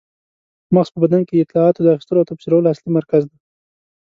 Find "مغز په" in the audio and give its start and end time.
0.73-0.97